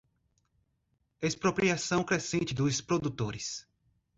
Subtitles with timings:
[1.21, 3.67] expropriação crescente dos produtores